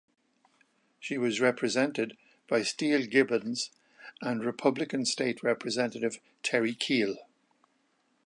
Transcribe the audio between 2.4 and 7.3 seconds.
by Steve Gibbins and Republican state representative Terry Keel.